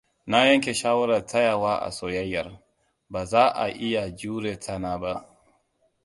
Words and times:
Na 0.25 0.45
yanke 0.45 0.73
shawarar 0.73 1.25
tsayawa 1.27 1.75
a 1.81 1.91
soyayyar. 1.91 2.59
Ba 3.09 3.25
za 3.25 3.47
a 3.53 3.63
a 3.63 3.67
iya 3.69 4.09
jure 4.15 4.55
tsana 4.57 4.97
ba. 4.99 5.25